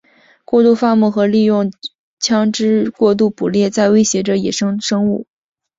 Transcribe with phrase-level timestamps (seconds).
[0.45, 1.71] 过度放牧和利用
[2.19, 5.27] 枪枝过度捕猎在威胁着野生生物。